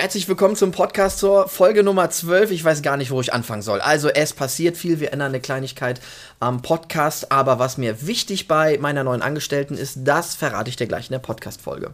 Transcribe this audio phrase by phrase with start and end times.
[0.00, 2.52] Herzlich willkommen zum Podcast zur Folge Nummer 12.
[2.52, 3.80] Ich weiß gar nicht, wo ich anfangen soll.
[3.80, 6.00] Also es passiert viel, wir ändern eine Kleinigkeit
[6.38, 10.86] am Podcast, aber was mir wichtig bei meiner neuen Angestellten ist, das verrate ich dir
[10.86, 11.90] gleich in der Podcast-Folge.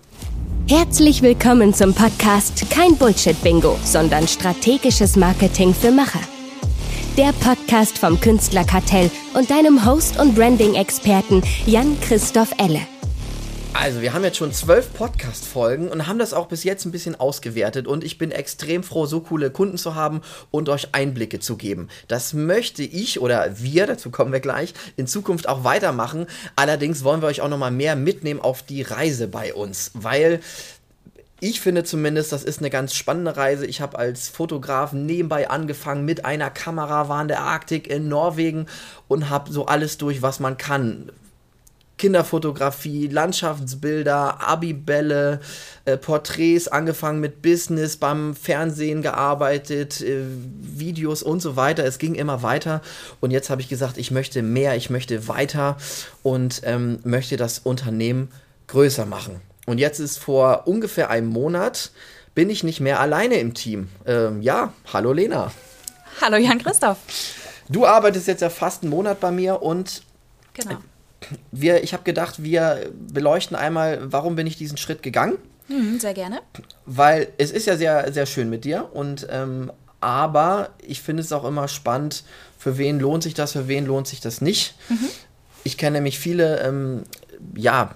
[0.68, 6.20] Herzlich willkommen zum Podcast Kein Bullshit-Bingo, sondern strategisches Marketing für Macher.
[7.16, 12.82] Der Podcast vom Künstlerkartell und deinem Host und Branding-Experten Jan-Christoph Elle.
[13.84, 17.20] Also, wir haben jetzt schon zwölf Podcast-Folgen und haben das auch bis jetzt ein bisschen
[17.20, 21.58] ausgewertet und ich bin extrem froh, so coole Kunden zu haben und euch Einblicke zu
[21.58, 21.90] geben.
[22.08, 26.26] Das möchte ich oder wir, dazu kommen wir gleich, in Zukunft auch weitermachen.
[26.56, 30.40] Allerdings wollen wir euch auch nochmal mehr mitnehmen auf die Reise bei uns, weil
[31.40, 33.66] ich finde zumindest, das ist eine ganz spannende Reise.
[33.66, 38.64] Ich habe als Fotograf nebenbei angefangen mit einer Kamera, war in der Arktik in Norwegen
[39.08, 41.10] und habe so alles durch, was man kann.
[41.96, 45.40] Kinderfotografie, Landschaftsbilder, Abibälle,
[45.84, 50.24] äh, Porträts, angefangen mit Business, beim Fernsehen gearbeitet, äh,
[50.60, 51.84] Videos und so weiter.
[51.84, 52.82] Es ging immer weiter
[53.20, 55.76] und jetzt habe ich gesagt, ich möchte mehr, ich möchte weiter
[56.22, 58.28] und ähm, möchte das Unternehmen
[58.66, 59.40] größer machen.
[59.66, 61.92] Und jetzt ist vor ungefähr einem Monat
[62.34, 63.88] bin ich nicht mehr alleine im Team.
[64.04, 65.52] Ähm, ja, hallo Lena.
[66.20, 66.98] Hallo Jan Christoph.
[67.68, 70.02] Du arbeitest jetzt ja fast einen Monat bei mir und
[70.52, 70.78] genau
[71.52, 75.38] wir, ich habe gedacht, wir beleuchten einmal, warum bin ich diesen Schritt gegangen.
[75.68, 76.40] Mhm, sehr gerne.
[76.86, 81.32] Weil es ist ja sehr, sehr schön mit dir und ähm, aber ich finde es
[81.32, 82.24] auch immer spannend,
[82.58, 84.74] für wen lohnt sich das, für wen lohnt sich das nicht.
[84.90, 85.08] Mhm.
[85.64, 87.04] Ich kenne nämlich viele, ähm,
[87.56, 87.90] ja,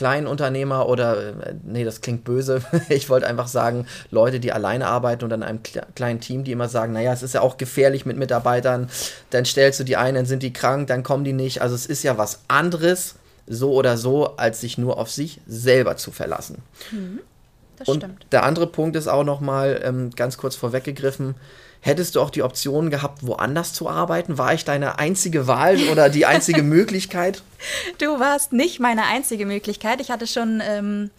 [0.00, 2.62] Kleinunternehmer oder, äh, nee, das klingt böse.
[2.88, 5.60] Ich wollte einfach sagen, Leute, die alleine arbeiten und an einem
[5.94, 8.88] kleinen Team, die immer sagen, naja, es ist ja auch gefährlich mit Mitarbeitern,
[9.28, 11.60] dann stellst du die ein, dann sind die krank, dann kommen die nicht.
[11.60, 15.98] Also es ist ja was anderes, so oder so, als sich nur auf sich selber
[15.98, 16.62] zu verlassen.
[16.92, 17.20] Mhm,
[17.76, 18.26] das und stimmt.
[18.32, 21.34] Der andere Punkt ist auch nochmal ähm, ganz kurz vorweggegriffen,
[21.82, 24.36] Hättest du auch die Option gehabt, woanders zu arbeiten?
[24.36, 27.42] War ich deine einzige Wahl oder die einzige Möglichkeit?
[27.98, 30.00] Du warst nicht meine einzige Möglichkeit.
[30.00, 31.10] Ich hatte schon ähm,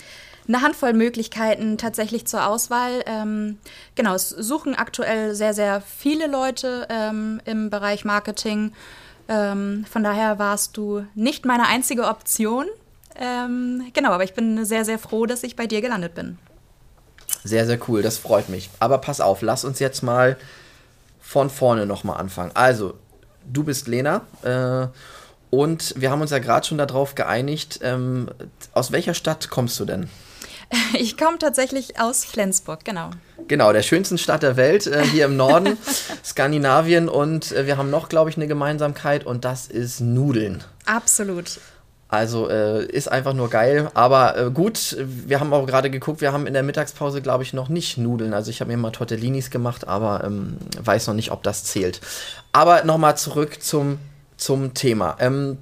[0.47, 3.03] eine Handvoll Möglichkeiten tatsächlich zur Auswahl.
[3.07, 3.57] Ähm,
[3.95, 8.73] genau, es suchen aktuell sehr, sehr viele Leute ähm, im Bereich Marketing.
[9.27, 12.67] Ähm, von daher warst du nicht meine einzige Option.
[13.19, 16.37] Ähm, genau, aber ich bin sehr, sehr froh, dass ich bei dir gelandet bin.
[17.43, 18.69] Sehr, sehr cool, das freut mich.
[18.79, 20.37] Aber pass auf, lass uns jetzt mal
[21.21, 22.51] von vorne nochmal anfangen.
[22.53, 22.95] Also,
[23.51, 24.87] du bist Lena äh,
[25.49, 27.79] und wir haben uns ja gerade schon darauf geeinigt.
[27.81, 28.29] Ähm,
[28.73, 30.09] aus welcher Stadt kommst du denn?
[30.93, 33.11] Ich komme tatsächlich aus Flensburg, genau.
[33.47, 35.77] Genau, der schönsten Stadt der Welt, äh, hier im Norden,
[36.23, 37.09] Skandinavien.
[37.09, 40.63] Und äh, wir haben noch, glaube ich, eine Gemeinsamkeit und das ist Nudeln.
[40.85, 41.59] Absolut.
[42.11, 43.89] Also äh, ist einfach nur geil.
[43.93, 47.53] Aber äh, gut, wir haben auch gerade geguckt, wir haben in der Mittagspause, glaube ich,
[47.53, 48.33] noch nicht Nudeln.
[48.33, 52.01] Also ich habe mir mal Tortellinis gemacht, aber ähm, weiß noch nicht, ob das zählt.
[52.51, 53.97] Aber nochmal zurück zum,
[54.35, 55.15] zum Thema.
[55.19, 55.57] Ähm,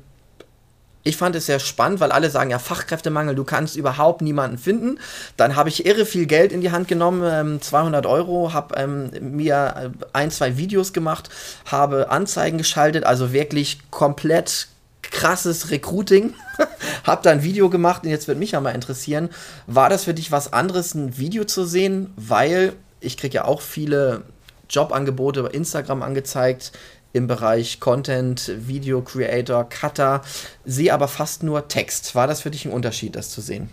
[1.04, 5.00] ich fand es sehr spannend, weil alle sagen, ja, Fachkräftemangel, du kannst überhaupt niemanden finden.
[5.38, 9.12] Dann habe ich irre viel Geld in die Hand genommen, ähm, 200 Euro, habe ähm,
[9.22, 11.30] mir äh, ein, zwei Videos gemacht,
[11.66, 14.68] habe Anzeigen geschaltet, also wirklich komplett
[15.12, 16.34] krasses Recruiting.
[17.04, 19.30] hab da ein Video gemacht und jetzt wird mich ja mal interessieren,
[19.68, 22.14] war das für dich was anderes, ein Video zu sehen?
[22.16, 24.24] Weil ich kriege ja auch viele
[24.70, 26.72] Jobangebote über Instagram angezeigt
[27.12, 30.22] im Bereich Content, Video Creator, Cutter,
[30.64, 32.14] sehe aber fast nur Text.
[32.14, 33.70] War das für dich ein Unterschied, das zu sehen?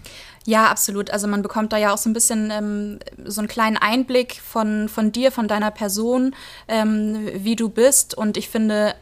[0.46, 1.10] Ja, absolut.
[1.10, 4.88] Also man bekommt da ja auch so ein bisschen ähm, so einen kleinen Einblick von,
[4.88, 6.34] von dir, von deiner Person,
[6.68, 8.16] ähm, wie du bist.
[8.16, 8.94] Und ich finde,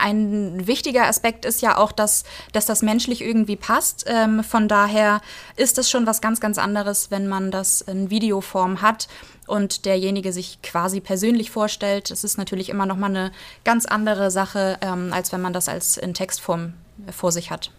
[0.00, 4.04] ein wichtiger Aspekt ist ja auch, dass, dass das menschlich irgendwie passt.
[4.06, 5.20] Ähm, von daher
[5.56, 9.08] ist es schon was ganz, ganz anderes, wenn man das in Videoform hat
[9.46, 12.10] und derjenige sich quasi persönlich vorstellt.
[12.10, 13.32] Das ist natürlich immer noch mal eine
[13.64, 16.74] ganz andere Sache, ähm, als wenn man das als in Textform
[17.10, 17.70] vor sich hat.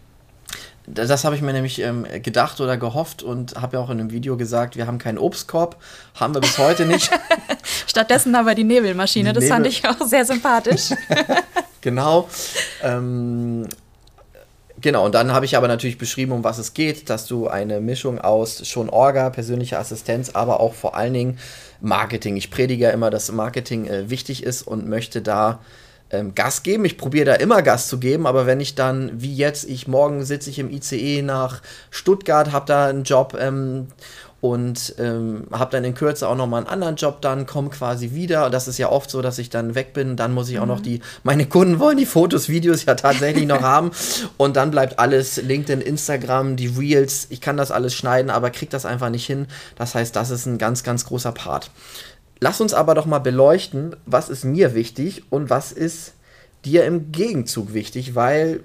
[0.86, 4.10] Das habe ich mir nämlich ähm, gedacht oder gehofft und habe ja auch in einem
[4.10, 5.76] Video gesagt, wir haben keinen Obstkorb,
[6.14, 7.08] haben wir bis heute nicht.
[7.86, 10.90] Stattdessen aber die Nebelmaschine, die das Nebel fand ich auch sehr sympathisch.
[11.82, 12.28] genau.
[12.82, 13.68] Ähm,
[14.80, 17.80] genau, und dann habe ich aber natürlich beschrieben, um was es geht, dass du eine
[17.80, 21.38] Mischung aus schon Orga, persönlicher Assistenz, aber auch vor allen Dingen
[21.82, 22.36] Marketing.
[22.36, 25.60] Ich predige ja immer, dass Marketing äh, wichtig ist und möchte da
[26.10, 26.84] ähm, Gas geben.
[26.84, 30.24] Ich probiere da immer Gas zu geben, aber wenn ich dann, wie jetzt, ich morgen
[30.24, 33.88] sitze ich im ICE nach Stuttgart, habe da einen Job ähm,
[34.42, 38.50] und ähm, habe dann in Kürze auch nochmal einen anderen Job dann, komme quasi wieder.
[38.50, 40.16] Das ist ja oft so, dass ich dann weg bin.
[40.16, 40.82] Dann muss ich auch noch mhm.
[40.82, 43.92] die, meine Kunden wollen die Fotos, Videos ja tatsächlich noch haben.
[44.38, 47.28] Und dann bleibt alles LinkedIn, Instagram, die Reels.
[47.30, 49.46] Ich kann das alles schneiden, aber kriege das einfach nicht hin.
[49.76, 51.70] Das heißt, das ist ein ganz, ganz großer Part.
[52.40, 56.14] Lass uns aber doch mal beleuchten, was ist mir wichtig und was ist
[56.64, 58.64] dir im Gegenzug wichtig, weil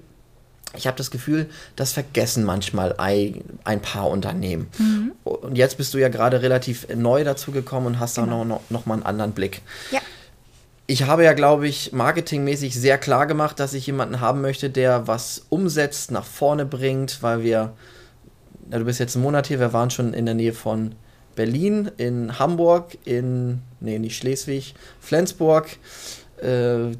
[0.76, 4.68] ich habe das Gefühl, das vergessen manchmal ein, paar Unternehmen.
[4.78, 5.12] Mhm.
[5.24, 8.26] Und jetzt bist du ja gerade relativ neu dazu gekommen und hast genau.
[8.26, 9.62] da noch, noch, noch mal einen anderen Blick.
[9.90, 10.00] Ja.
[10.86, 15.06] Ich habe ja, glaube ich, marketingmäßig sehr klar gemacht, dass ich jemanden haben möchte, der
[15.06, 17.72] was umsetzt, nach vorne bringt, weil wir,
[18.70, 20.94] ja, du bist jetzt einen Monat hier, wir waren schon in der Nähe von
[21.34, 25.68] Berlin, in Hamburg, in, nee, nicht Schleswig, Flensburg.
[26.42, 26.92] Äh,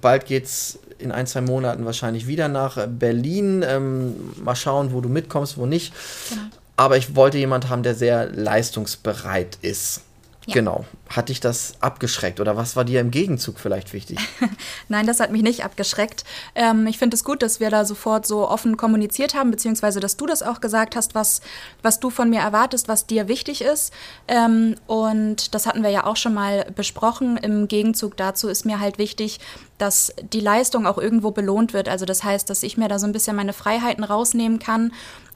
[0.00, 3.64] bald geht's in ein, zwei Monaten wahrscheinlich wieder nach Berlin.
[3.66, 5.92] Ähm, mal schauen, wo du mitkommst, wo nicht.
[6.30, 6.42] Genau.
[6.76, 10.02] Aber ich wollte jemanden haben, der sehr leistungsbereit ist.
[10.46, 10.54] Ja.
[10.54, 10.84] Genau.
[11.08, 14.18] Hat dich das abgeschreckt oder was war dir im Gegenzug vielleicht wichtig?
[14.88, 16.24] Nein, das hat mich nicht abgeschreckt.
[16.54, 20.18] Ähm, ich finde es gut, dass wir da sofort so offen kommuniziert haben, beziehungsweise dass
[20.18, 21.40] du das auch gesagt hast, was,
[21.82, 23.92] was du von mir erwartest, was dir wichtig ist.
[24.28, 27.38] Ähm, und das hatten wir ja auch schon mal besprochen.
[27.38, 29.40] Im Gegenzug dazu ist mir halt wichtig,
[29.78, 31.88] dass die Leistung auch irgendwo belohnt wird.
[31.88, 34.92] Also das heißt, dass ich mir da so ein bisschen meine Freiheiten rausnehmen kann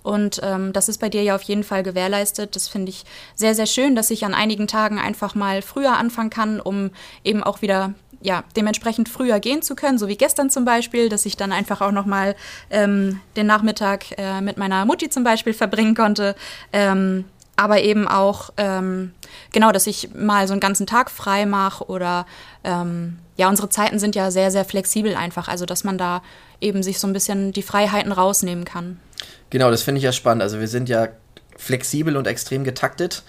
[0.09, 2.57] und ähm, das ist bei dir ja auf jeden Fall gewährleistet.
[2.57, 6.31] Das finde ich sehr, sehr schön, dass ich an einigen Tagen einfach mal früher anfangen
[6.31, 6.91] kann, um
[7.25, 11.27] eben auch wieder ja, dementsprechend früher gehen zu können, so wie gestern zum Beispiel, dass
[11.27, 12.37] ich dann einfach auch nochmal
[12.71, 16.35] ähm, den Nachmittag äh, mit meiner Mutti zum Beispiel verbringen konnte.
[16.73, 17.27] Ähm,
[17.57, 19.13] aber eben auch, ähm,
[19.53, 22.25] genau, dass ich mal so einen ganzen Tag frei mache oder
[22.65, 26.23] ähm, ja, unsere Zeiten sind ja sehr, sehr flexibel einfach, also dass man da
[26.61, 28.99] eben sich so ein bisschen die Freiheiten rausnehmen kann.
[29.51, 30.43] Genau, das finde ich ja spannend.
[30.43, 31.09] Also wir sind ja
[31.57, 33.23] flexibel und extrem getaktet.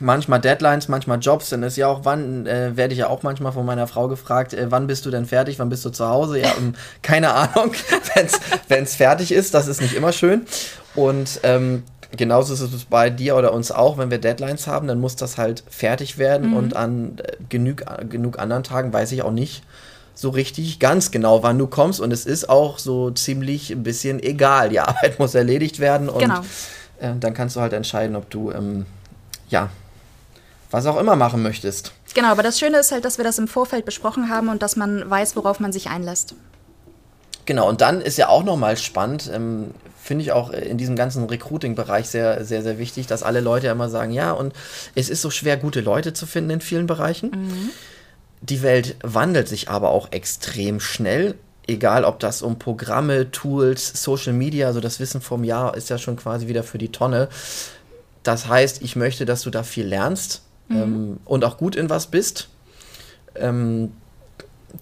[0.00, 1.50] Manchmal Deadlines, manchmal Jobs.
[1.50, 4.54] Dann ist ja auch, wann äh, werde ich ja auch manchmal von meiner Frau gefragt,
[4.54, 6.40] äh, wann bist du denn fertig, wann bist du zu Hause?
[6.40, 7.72] Ja, um, keine Ahnung,
[8.68, 9.54] wenn es fertig ist.
[9.54, 10.46] Das ist nicht immer schön.
[10.94, 11.84] Und ähm,
[12.16, 15.38] genauso ist es bei dir oder uns auch, wenn wir Deadlines haben, dann muss das
[15.38, 16.50] halt fertig werden.
[16.50, 16.56] Mhm.
[16.56, 19.62] Und an äh, genug, genug anderen Tagen weiß ich auch nicht,
[20.14, 22.00] so richtig ganz genau, wann du kommst.
[22.00, 24.68] Und es ist auch so ziemlich ein bisschen egal.
[24.68, 26.40] Die Arbeit muss erledigt werden und genau.
[27.00, 28.86] äh, dann kannst du halt entscheiden, ob du ähm,
[29.48, 29.70] ja
[30.70, 31.92] was auch immer machen möchtest.
[32.14, 34.76] Genau, aber das Schöne ist halt, dass wir das im Vorfeld besprochen haben und dass
[34.76, 36.34] man weiß, worauf man sich einlässt.
[37.44, 39.72] Genau, und dann ist ja auch nochmal spannend, ähm,
[40.02, 43.88] finde ich auch in diesem ganzen Recruiting-Bereich sehr, sehr, sehr wichtig, dass alle Leute immer
[43.88, 44.52] sagen, ja, und
[44.94, 47.30] es ist so schwer, gute Leute zu finden in vielen Bereichen.
[47.30, 47.70] Mhm.
[48.42, 51.36] Die Welt wandelt sich aber auch extrem schnell.
[51.68, 55.98] Egal, ob das um Programme, Tools, Social Media, also das Wissen vom Jahr ist ja
[55.98, 57.28] schon quasi wieder für die Tonne.
[58.24, 60.76] Das heißt, ich möchte, dass du da viel lernst mhm.
[60.76, 62.48] ähm, und auch gut in was bist.
[63.36, 63.92] Ähm,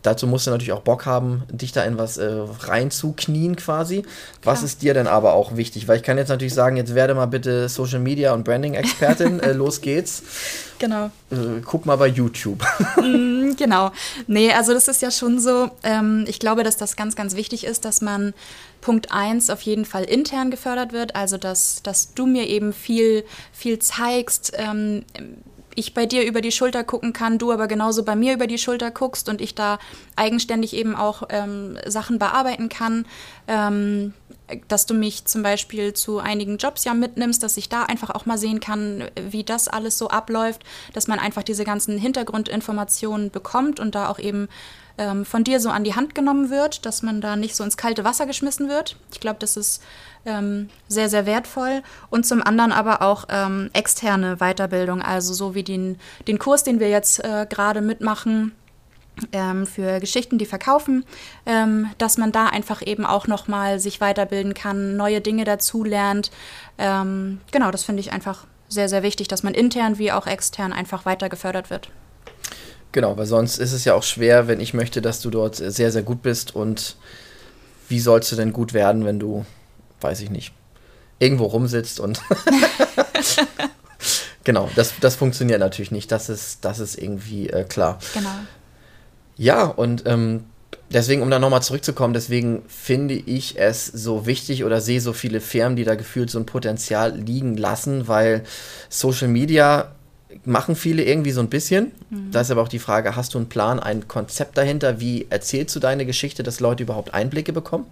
[0.02, 4.02] dazu musst du natürlich auch Bock haben, dich da in was äh, reinzuknien quasi.
[4.02, 4.12] Klar.
[4.42, 5.88] Was ist dir denn aber auch wichtig?
[5.88, 9.40] Weil ich kann jetzt natürlich sagen, jetzt werde mal bitte Social Media und Branding Expertin,
[9.40, 10.22] äh, los geht's.
[10.78, 11.06] Genau.
[11.30, 12.64] Äh, guck mal bei YouTube.
[12.96, 13.92] mm, genau.
[14.26, 17.64] Nee, also das ist ja schon so, ähm, ich glaube, dass das ganz, ganz wichtig
[17.64, 18.32] ist, dass man
[18.80, 23.24] Punkt 1 auf jeden Fall intern gefördert wird, also dass, dass du mir eben viel,
[23.52, 25.04] viel zeigst, ähm,
[25.74, 28.58] ich bei dir über die Schulter gucken kann, du aber genauso bei mir über die
[28.58, 29.78] Schulter guckst und ich da
[30.16, 33.06] eigenständig eben auch ähm, Sachen bearbeiten kann.
[33.48, 34.14] Ähm,
[34.68, 38.26] dass du mich zum Beispiel zu einigen Jobs ja mitnimmst, dass ich da einfach auch
[38.26, 40.62] mal sehen kann, wie das alles so abläuft,
[40.92, 44.48] dass man einfach diese ganzen Hintergrundinformationen bekommt und da auch eben
[44.98, 47.76] ähm, von dir so an die Hand genommen wird, dass man da nicht so ins
[47.76, 48.96] kalte Wasser geschmissen wird.
[49.12, 49.82] Ich glaube, das ist
[50.26, 51.82] ähm, sehr, sehr wertvoll.
[52.10, 55.98] Und zum anderen aber auch ähm, externe Weiterbildung, also so wie den,
[56.28, 58.52] den Kurs, den wir jetzt äh, gerade mitmachen.
[59.32, 61.04] Ähm, für Geschichten, die verkaufen,
[61.46, 66.30] ähm, dass man da einfach eben auch nochmal sich weiterbilden kann, neue Dinge dazulernt.
[66.78, 70.72] Ähm, genau, das finde ich einfach sehr, sehr wichtig, dass man intern wie auch extern
[70.72, 71.90] einfach weiter gefördert wird.
[72.92, 75.92] Genau, weil sonst ist es ja auch schwer, wenn ich möchte, dass du dort sehr,
[75.92, 76.96] sehr gut bist und
[77.88, 79.44] wie sollst du denn gut werden, wenn du
[80.00, 80.52] weiß ich nicht,
[81.18, 82.20] irgendwo rumsitzt und
[84.44, 86.10] genau, das, das funktioniert natürlich nicht.
[86.10, 87.98] Das ist, das ist irgendwie äh, klar.
[88.14, 88.30] Genau.
[89.40, 90.44] Ja, und ähm,
[90.92, 95.40] deswegen, um da nochmal zurückzukommen, deswegen finde ich es so wichtig oder sehe so viele
[95.40, 98.42] Firmen, die da gefühlt so ein Potenzial liegen lassen, weil
[98.90, 99.92] Social Media
[100.44, 101.92] machen viele irgendwie so ein bisschen.
[102.10, 102.32] Mhm.
[102.32, 105.00] Da ist aber auch die Frage, hast du einen Plan, ein Konzept dahinter?
[105.00, 107.86] Wie erzählst du deine Geschichte, dass Leute überhaupt Einblicke bekommen?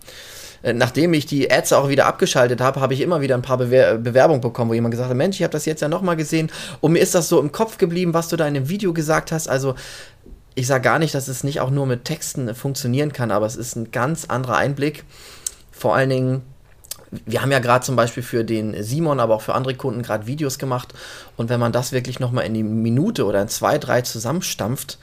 [0.62, 3.58] äh, nachdem ich die Ads auch wieder abgeschaltet habe, habe ich immer wieder ein paar
[3.58, 6.50] Bewer Bewerbungen bekommen, wo jemand gesagt hat, Mensch, ich habe das jetzt ja nochmal gesehen
[6.80, 9.32] und mir ist das so im Kopf geblieben, was du da in dem Video gesagt
[9.32, 9.48] hast.
[9.48, 9.74] Also
[10.58, 13.56] ich sage gar nicht, dass es nicht auch nur mit Texten funktionieren kann, aber es
[13.56, 15.04] ist ein ganz anderer Einblick.
[15.70, 16.42] Vor allen Dingen
[17.24, 20.26] wir haben ja gerade zum Beispiel für den Simon, aber auch für andere Kunden gerade
[20.26, 20.92] Videos gemacht.
[21.36, 24.98] Und wenn man das wirklich nochmal in die Minute oder in zwei, drei zusammenstampft,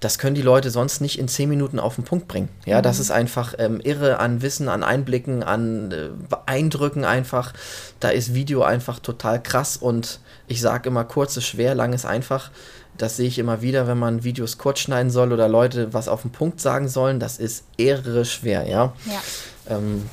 [0.00, 2.48] das können die Leute sonst nicht in zehn Minuten auf den Punkt bringen.
[2.66, 2.82] Ja, mhm.
[2.82, 6.08] das ist einfach ähm, irre an Wissen, an Einblicken, an äh,
[6.46, 7.52] Eindrücken einfach.
[7.98, 12.06] Da ist Video einfach total krass und ich sage immer, kurz ist schwer, lang ist
[12.06, 12.50] einfach.
[12.98, 16.22] Das sehe ich immer wieder, wenn man Videos kurz schneiden soll oder Leute was auf
[16.22, 17.20] den Punkt sagen sollen.
[17.20, 18.92] Das ist irre schwer, ja.
[19.06, 19.76] ja.
[19.76, 20.08] Ähm,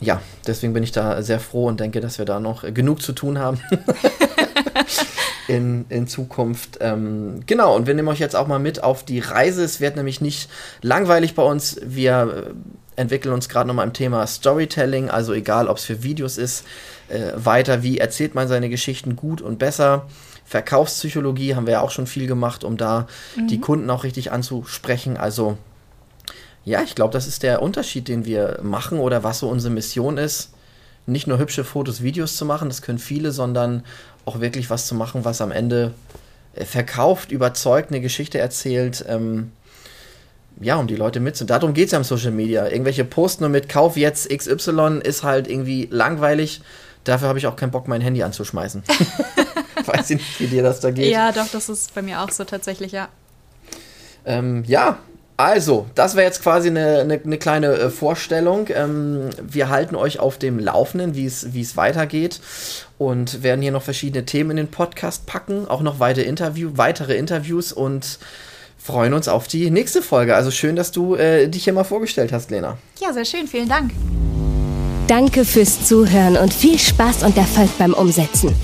[0.00, 3.12] ja, deswegen bin ich da sehr froh und denke, dass wir da noch genug zu
[3.12, 3.60] tun haben.
[5.48, 6.78] in, in Zukunft.
[6.80, 9.64] Ähm, genau, und wir nehmen euch jetzt auch mal mit auf die Reise.
[9.64, 10.48] Es wird nämlich nicht
[10.82, 11.80] langweilig bei uns.
[11.82, 12.54] Wir
[12.96, 16.64] äh, entwickeln uns gerade nochmal im Thema Storytelling, also egal, ob es für Videos ist,
[17.08, 20.06] äh, weiter, wie erzählt man seine Geschichten gut und besser.
[20.48, 23.48] Verkaufspsychologie haben wir ja auch schon viel gemacht, um da mhm.
[23.48, 25.18] die Kunden auch richtig anzusprechen.
[25.18, 25.58] Also
[26.64, 30.16] ja, ich glaube, das ist der Unterschied, den wir machen oder was so unsere Mission
[30.16, 30.52] ist.
[31.04, 33.84] Nicht nur hübsche Fotos, Videos zu machen, das können viele, sondern
[34.24, 35.92] auch wirklich was zu machen, was am Ende
[36.54, 39.04] äh, verkauft, überzeugt, eine Geschichte erzählt.
[39.06, 39.52] Ähm,
[40.60, 41.60] ja, um die Leute mitzunehmen.
[41.60, 42.66] Darum geht es ja im Social Media.
[42.66, 46.62] Irgendwelche Posten nur mit Kauf jetzt XY ist halt irgendwie langweilig.
[47.04, 48.82] Dafür habe ich auch keinen Bock, mein Handy anzuschmeißen.
[49.86, 51.10] Weiß ich nicht, wie dir das da geht.
[51.10, 53.08] Ja, doch, das ist bei mir auch so tatsächlich, ja.
[54.24, 54.98] Ähm, ja,
[55.38, 58.66] also, das wäre jetzt quasi eine, eine, eine kleine äh, Vorstellung.
[58.74, 62.40] Ähm, wir halten euch auf dem Laufenden, wie es weitergeht
[62.98, 67.16] und werden hier noch verschiedene Themen in den Podcast packen, auch noch weitere, Interview, weitere
[67.16, 68.18] Interviews und
[68.76, 70.34] freuen uns auf die nächste Folge.
[70.34, 72.76] Also schön, dass du äh, dich hier mal vorgestellt hast, Lena.
[73.00, 73.46] Ja, sehr schön.
[73.46, 73.92] Vielen Dank.
[75.06, 78.54] Danke fürs Zuhören und viel Spaß und Erfolg beim Umsetzen.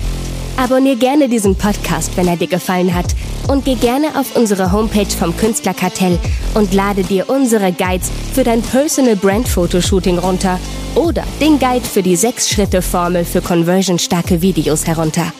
[0.57, 3.13] Abonnier gerne diesen Podcast, wenn er dir gefallen hat
[3.47, 6.17] und geh gerne auf unsere Homepage vom Künstlerkartell
[6.53, 10.59] und lade dir unsere Guides für dein Personal Brand Fotoshooting runter
[10.95, 15.33] oder den Guide für die 6-Schritte-Formel für conversionstarke Videos herunter.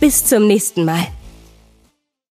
[0.00, 1.06] Bis zum nächsten Mal.